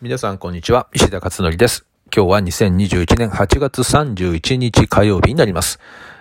[0.00, 0.86] 皆さんこんにちは。
[0.94, 1.84] 石田勝則です。
[2.14, 5.80] 今日は2021年8月31日火曜日になります。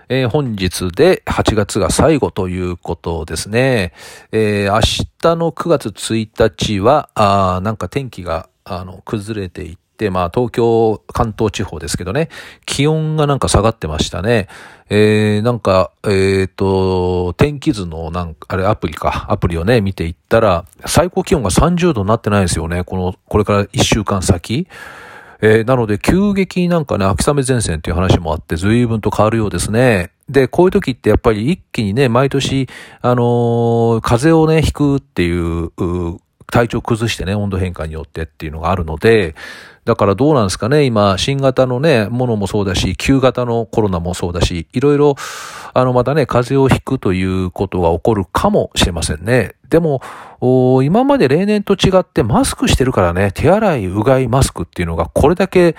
[0.09, 3.93] えー本日で8月が最後ということですね。
[4.31, 4.79] えー明
[5.21, 12.29] 日の9月1日は、あなんか天気があの崩れていて、まあ東京、関東地方ですけどね、
[12.65, 14.47] 気温がなんか下がってましたね。
[14.89, 22.83] えーなんか、えっ、と、天気図のなんか、あれアプリか、アプリをね、見ていったら、最高気温が30度になってないですよね。
[22.83, 24.67] この、これから1週間先。
[25.41, 30.11] えーなので、急激になんかね、秋雨前線っていう話もあって、随分と変わるようですね。
[30.29, 32.67] で、こういう時ってやっぱり一気にね、毎年、
[33.01, 36.19] あのー風をね、ひくっていう、う
[36.51, 39.35] 体調崩してね、温度変化によってっていうのがあるので、
[39.85, 45.15] だからどうなんですかね、今、新型のね、ものもそうだし、旧型のコロナもそうだし、いろいろ、
[45.73, 49.55] あの、またね、風邪をひくということが起こるかもしれませんね。
[49.69, 50.01] でも、
[50.83, 55.75] 今まで例年と違ってマスクしてるからね、手洗い、うがい、マスクっていうのがこれだけ、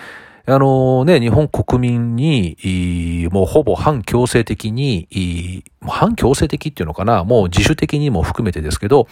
[0.47, 9.09] あのね、日本国民に、もうほぼ反強制的に、反強制的っていうのかな、もう自主的にも含めてですけど、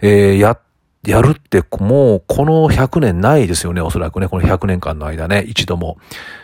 [0.00, 0.56] えーや、
[1.06, 5.96] やるって、もうこの100年ないですよね、おそらくね、この100年間の間ね、一度も。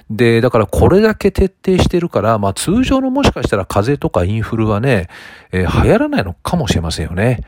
[0.08, 5.08] で、だからこれだけ徹底してるから、まあ通常のもしかしたら風邪とかインフルはね、
[5.52, 7.40] えー流行らないのかもしれませんよね。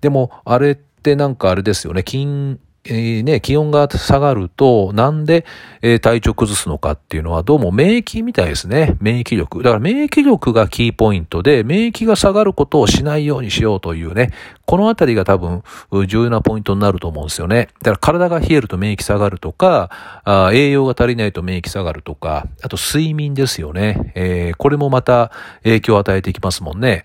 [0.00, 5.44] でも、あれってなんかあれですよね、金、えーね、気温が下がると、なんで、
[5.82, 8.96] えー体調崩すのかっていうのは、どうも免疫みたいですね。
[9.00, 9.62] 免疫力。
[9.62, 14.32] だから免疫力がキーポイントで、免疫が下がることをしないようにしようというね、
[14.66, 15.62] このあたりが多分、
[16.06, 17.68] 重要なポイントになると思うんですよね。
[17.82, 19.90] だから体が冷えると免疫下がるとか、
[20.24, 24.12] あ栄養が足りないと免疫下がるとか、あと睡眠ですよね。
[24.14, 25.30] えーこれもまた
[25.62, 27.04] 影響を与えていきますもんね。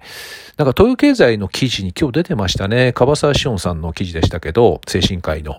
[0.58, 2.94] なんか東洋経済の記事に今日出てましたね。
[2.94, 5.58] 樺沢志音さんの記事でしたけど、精神科医の。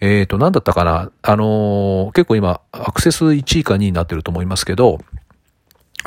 [0.00, 4.98] えっ、と、なんだったかなあのー結構今、アクセス1位か2位になってると思いますけど、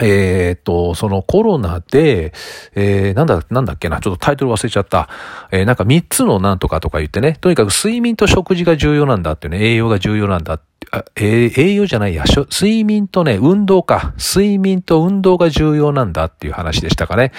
[0.02, 2.34] えっ、と、そのコロナで、
[2.76, 5.10] えー、なんだ、なんだっけな、ちょっとタイトル忘れちゃった。
[5.52, 10.76] えーなんか3つのなんとかとか言ってね、とにかく睡眠と食事が重要なんだっていうね、栄養が重要なんだって
[11.16, 14.14] えー栄養じゃないや、睡眠とね、運動か。
[14.18, 17.32] 睡眠と運動が重要なんだっていう話でしたかね。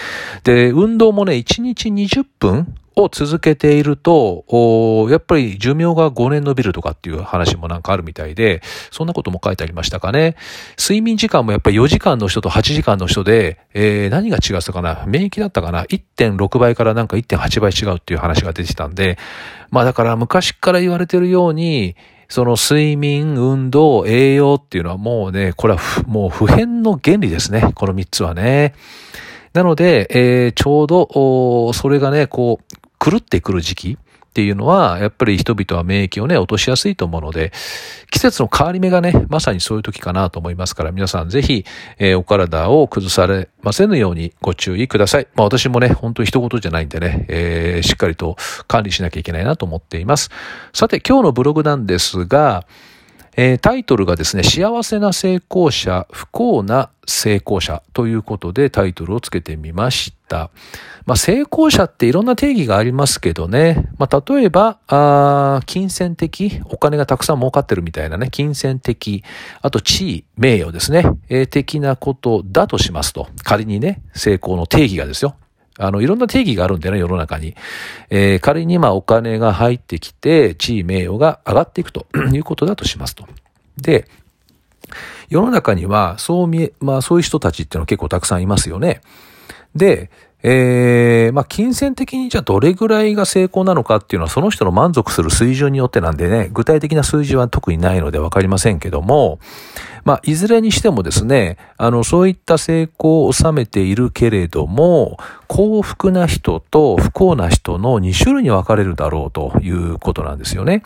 [0.45, 10.35] で、運動もね、1日20分を続けていると、やっぱり寿命が5年伸びるとかっていう話もなんかあるみたいで、そんなことも書いてありましたかね。
[10.79, 15.05] 睡眠時間もやっぱり4時間の人と8時間の人で、えー何が違ったかな？
[15.07, 19.19] 免疫だったかな ?1.6 倍からなんか1.8倍違うっていう話が出てたんで、
[19.71, 21.97] まあだから昔から言われてるように、
[22.29, 27.73] その睡眠、運動、栄養っていうのはもうね、これはもう普遍の原理ですね。
[27.75, 28.75] この3つはね。
[29.53, 37.53] なので、えーちょうど、それがね、こう、狂ってくる時期っていうのは、やっぱり人々は免疫をね、落としやすいと思うので、
[38.11, 41.65] 季節の変わり目がね、まさにそういう時かなと思いますから、皆さんぜひ、
[41.99, 45.29] えーお体を崩されませぬようにご注意ください。
[45.35, 48.37] まあ私もね、本当に一言じゃないんでね、えーしっかりと
[48.69, 50.29] 管理しなきゃいけないなと思っています。
[50.75, 52.67] さて、今日のブログなんですが、
[53.39, 60.51] えータイトルがですね、幸せな成功者、不幸な成功者ということでタイトルをつけてみました。
[61.05, 63.89] まあ、成功者っていろんな定義がありますけどね。
[63.99, 69.23] まあ、例えば、あ金銭的、お金がたくさん儲かってるみたいなね、金銭的、
[69.61, 73.29] あと地位、名誉ですね、えー的なことだとしますと。
[73.45, 75.37] 仮にね、成功の定義がですよ。
[75.79, 77.55] あの、いろんな定義があるんでね、世の中に。
[78.11, 83.27] えー仮にまあお金が入ってきて、地位名誉が上がっていくと いうことだとしますと。
[83.77, 84.09] で、
[85.29, 89.01] 世の中には、そう見え、まあそういう人たちっていうのは結構たくさんいますよね。
[89.75, 90.11] で、
[90.43, 99.41] えー、まあ金銭的にじゃあどれぐらいが成功なのかっていうのはその人の満足する水準によってなんでね、具体的な数字は特にないのでわかりませんけども、
[100.07, 105.19] まあ、いずれにしてもですね、あの、そういった成功を収めているけれども、
[105.49, 110.85] 幸福な人と不幸な人の2種類に分かれるだろうということなんですよね。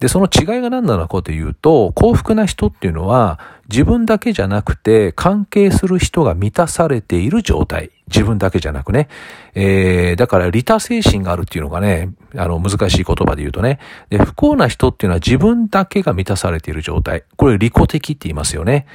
[0.00, 3.38] で、その違いが何なのかというと、幸福な人っていうのは、
[3.68, 7.90] 自分だけじゃなくて、関係する人が満たされている状態。
[8.08, 9.08] 自分だけじゃなくね。
[9.54, 13.80] えー、だから利他精神があるっていうのがね、あの、難しい言葉で言うとね。
[14.10, 17.24] で、不幸な人っていうのは自分だけが満たされている状態。
[17.36, 18.86] これ利己的って言いますよよね。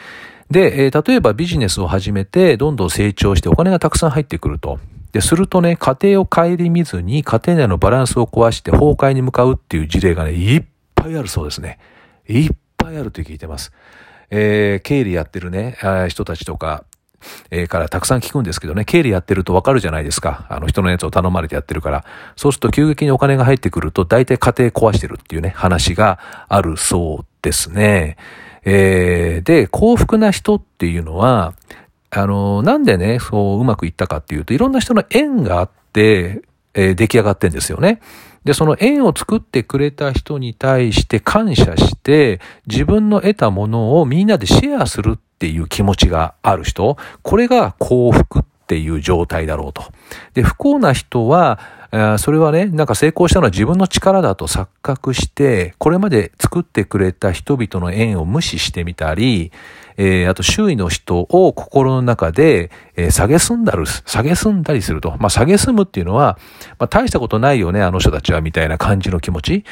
[0.50, 4.80] で、えー例えばビジネスを始めて、どんどん成長してお金がたくさん入ってくると。
[5.14, 10.64] で、するとね、家庭を顧みずに、家庭内のバランスを壊して崩壊に向かうっていう事例がね、いっ
[10.96, 11.80] ぱいあるそうですね。
[12.28, 13.72] いっぱいあると聞いてます。
[14.30, 15.78] えー経理やってるね、
[16.10, 16.84] 人たちとか、
[17.50, 20.46] えー、からたくさん聞くんですけどね、経理やってるとわかるじゃないですか。
[20.50, 22.06] あの人のやつを頼まれてやってるから。
[22.36, 28.18] そうすると急激にお金が入ってくると大体家庭壊してるっていうね、話があるそうですね。
[28.64, 31.54] えー、で、幸福な人っていうのは、
[32.10, 36.42] あの、なんでね、そううまくいったかっていうと、いろんな人の縁があって、
[36.74, 38.02] えー、出来上がってんですよね。
[38.44, 49.84] で、その縁を作ってくれた人に対して感謝して、自分の得たものをみんなでシェアするっていう気持ちがある人、これが幸福っていう状態だろうと。
[50.34, 51.60] で、不幸な人は、
[52.20, 59.52] それはね、なんか成功したのは自分の力だと錯覚して、これまで作ってくれた人々の縁を無視してみたり、
[59.98, 65.18] えー、あと周囲の人を心の中で、えー、下げすんだる、下げすんだりすると。
[65.20, 66.40] まあ、下げすむっていうのは、
[66.80, 69.66] まあ、大したことないよね、あの人たちは、みたいな感じの気持ち。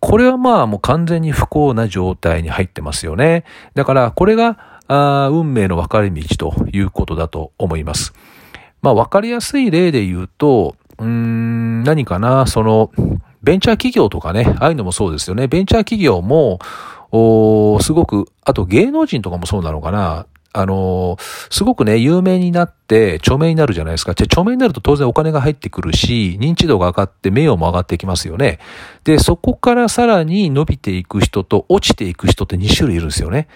[0.00, 3.44] これはまあもう完全に不幸な状態に入ってますよね。
[3.74, 8.12] だからこれがあ運命の分かれ道ということだと思います。
[8.82, 12.90] まあ分かりやすい例で言うと、うーん、何かな、その、
[13.42, 15.46] ベンチャー企業とかね、ああいうのもそうですよね。
[15.46, 16.58] ベンチャー企業も、
[17.12, 20.26] おすごく、あと芸能人とかもそうなのかな？
[20.52, 21.16] あの
[21.48, 24.14] すごくね、有名になって著名になるじゃないですか。
[24.14, 28.58] じゃ著名になると当然お金が入ってくるし、認知度が上がって名誉も上がってきますよね。
[29.04, 33.46] で、そこからさらに伸びていく人と落ちていく人って2種類いるんですよね。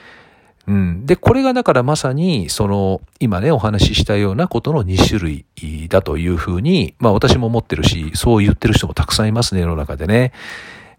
[0.66, 1.06] うん。
[1.06, 10.32] で、これがだからまさに、その、今ね、お話ししたようなことの2種類だというふうに、まあ私も思ってるし、そう言ってる人もたくさんいますね、世の中でね。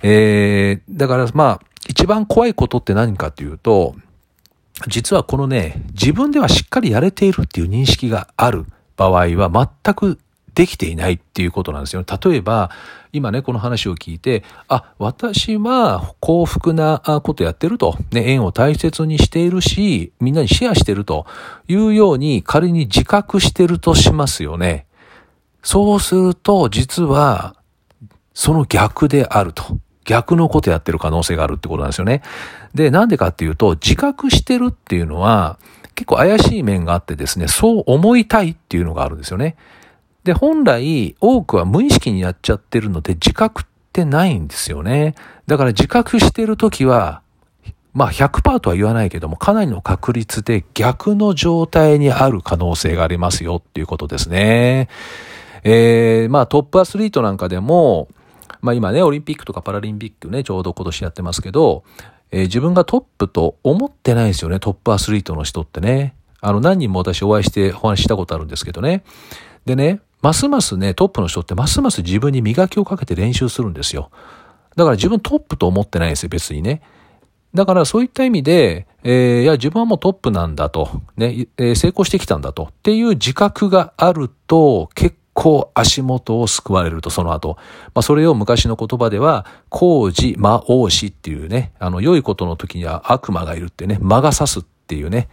[0.03, 3.95] えー、だからまあ、一番怖いことって何かというと、
[4.87, 8.65] 実はこのね、自分ではしっかりやれているっていう認識がある
[8.97, 10.19] 場合は全く
[10.55, 12.03] できていないっていうことなんですよ。
[12.03, 12.71] 例えば、
[13.11, 21.25] 今ね、この話を聞いて、あ、私は幸福なことやってると、ね、縁を大切にしているし、みんなにシェアしてると
[21.67, 24.85] いうように仮に自覚してるとしますよね。
[25.61, 27.55] そうすると、実は、
[28.33, 29.77] その逆であると。
[30.05, 32.21] 逆のことやってる可能性があるってことなんですよね。
[32.73, 35.57] で、なんでかっていうと、自覚してるっていうのは、
[35.95, 39.55] 結構怪しい面があってですね、そう思いたいっていうのがあるんですよね。
[40.25, 45.13] で、本来、多くは無意識にやっちゃってるので、自覚ってないんですよね。
[45.45, 47.21] だから自覚してるときは、
[47.93, 54.89] まあ100%とは言わないけども、かなりの確率で逆の状態にある可能性がありますよっていうことですね。
[55.63, 58.07] えー、まあトップアスリートなんかでも、
[58.61, 61.83] まあ今ね、オリンピックとかパラリンピックね、ちょうど今年やってますけど、
[62.31, 66.15] えー、自分がトップと思ってないですよね、トップアスリートの人ってね。
[66.41, 69.03] あの、何人も私お会いしてお話したことあるんですけどね。
[69.65, 74.09] でね、ますますね、トップの人ってますます自分に磨きをかけて練習するんですよ。
[74.75, 76.81] だから自分トップと思ってないんですよ、別にね。
[77.53, 87.57] だからそういった意味で、えー、いや、自分はもうトップなんだと、ね、えー、成功してきたんだと、っていう自覚があると、結構足元を救われると、その後。
[87.93, 95.29] まあ、それを昔の言葉では、工事魔王子っていうね、あの、良いことの時には悪魔がいるってね、魔が差すっていうね、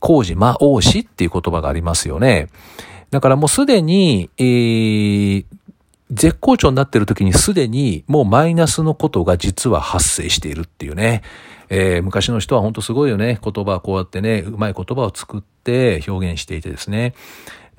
[0.00, 2.48] 工事魔王子っていう言葉がありますよね。
[3.12, 5.44] だからもうすでに、えー、
[6.10, 11.22] 絶好調になってる時にすでにもうマイナスのことが実は発生しているっていうね。
[11.68, 13.38] えー、昔の人は本当すごいよね。
[13.42, 17.14] 言葉こうやってね、うまい言葉を作って表現していてですね。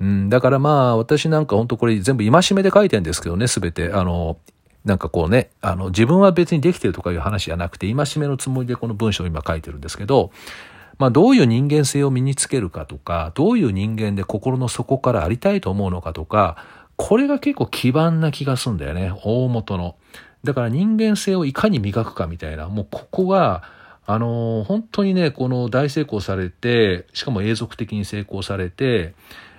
[0.00, 3.92] うん、だからまあ私なんか本当これ全部戒めで書いてるんですけどね、すべて。
[3.92, 4.38] あの、
[4.84, 10.30] なんかこうね、あの、自分は別にできてるとかいう話じゃなくて、戒めのつもりでこの文章を今書いてるんですけど、
[10.98, 16.56] まあ、どういう人間性を身につけるかとか、どういう人間で心の底からありたいと思うのかとか、
[16.96, 19.96] これが結構基盤な気がすんだよね、大元の。
[20.44, 23.62] だから人間性をいかに磨くかみたいな、もうここが、
[24.06, 29.14] あのー、本当にね、この大成功されて、しかも永続的に成功されて、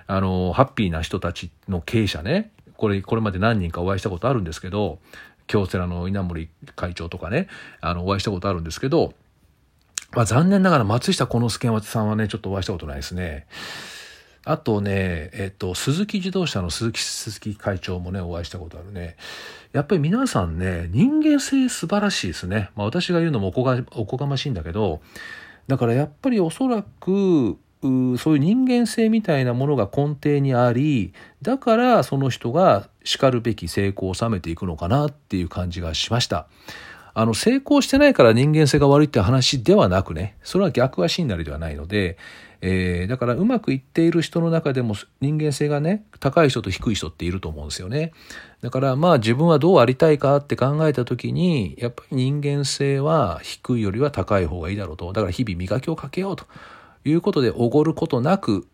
[0.06, 5.00] あのー、ハッピーな人たちの経営者ね、これ、これまで何人かお会いしたことあるんですけど、
[5.48, 7.48] 京セラの稲森会長とかね、
[7.80, 9.14] あの、お会いしたことあるんですけど、
[10.12, 13.46] まあ、残念ながら松下幸之助さんはね、ちょっとお会いしたことないですね。
[14.48, 19.16] あとね、えっと、鈴木自動車の鈴木、鈴木会長もね、お会いしたことあるね。
[19.72, 22.70] やっぱり皆さんね、人間性素晴らしいですね。
[22.76, 25.00] まあ私が言うのもおこがおこがましいんだけど、
[25.66, 36.46] だからやっぱりおそらく、そういう人間性みたいなものが根底にあり、だからその人が叱るべき成功を収めていくのかなっていう感じがしました。
[37.18, 42.18] あの、成功してないから人間性が悪いって話ではなくね、それは逆足になりではないので、
[42.60, 48.12] えー、だからうまくいっている人の中でも人間性がね、高い人と低い人っていると思うんですよね。
[48.60, 55.10] だからまあ自分はどうありたいかって考えた時に、やっぱり人間性は低いよりは高い方がいいだろうと。
[55.14, 56.44] だから日々磨きをかけようと。
[57.08, 58.66] いうことで、おごることなく、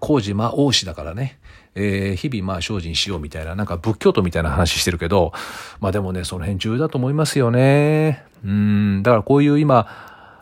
[0.00, 1.38] 工事魔王子だからね、
[1.74, 5.32] えー、日々まあ精進しようみたいな、なんか仏教徒みたいな話してるけど、
[5.80, 8.24] まあでもね、その辺重要だと思いますよね。
[8.44, 9.86] うん、だからこういう今、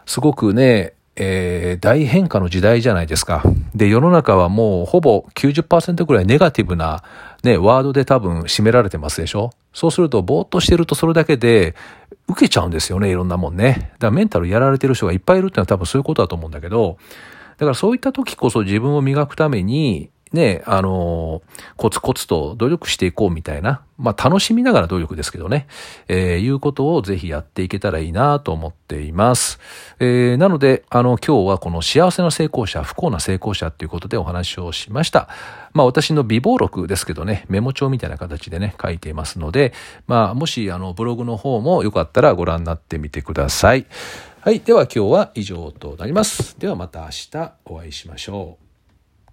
[0.06, 3.42] すごくね、えー、大変化の時代じゃないですか。
[3.75, 7.02] で、世の中はもうほぼ90%ぐらいネガティブな
[7.42, 9.50] ね、ワードで多分占められてますでしょ？
[9.73, 11.75] そうすると、ぼーっとしてるとそれだけで
[12.28, 13.92] 受けちゃうんですよね、いろんなもんね。
[13.94, 16.99] だからメンタルやられてる人がいっぱいいるっていうのは多分そういうことだと思うんだけど、
[17.59, 21.43] だからそういった時こそ自分を磨くために、ね、あの
[21.77, 25.67] コツコツと努力していこうみたいな、まあ楽しみながら努力ですけどね、
[26.07, 29.59] えー、いうことをぜひやっていけたらいいなと思っています。
[29.99, 35.29] えー、なので、あの今日はこの幸せな成功者、不幸な成功者っていうことでお話をしました。
[35.73, 39.73] まあ私の美貌録ですけどね、メモ帳みたいな形でね、書いていますので、
[40.07, 43.87] まあもしあのブログの方もよかったらご覧になってみてください。
[44.43, 44.61] はい。
[44.61, 46.57] では今日は以上となります。
[46.59, 48.70] ではまた明日お会いしましょう。